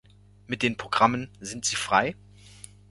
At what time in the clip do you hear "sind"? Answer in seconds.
1.41-1.63